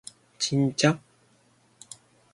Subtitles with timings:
[0.39, 0.99] ちんちゃ？